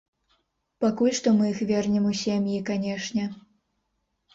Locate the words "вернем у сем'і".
1.75-2.59